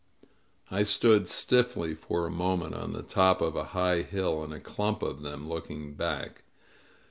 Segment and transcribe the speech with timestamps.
[0.71, 4.59] I stood stiffly for a moment on the top of a high hill, in a
[4.59, 6.41] clump of them, looking back.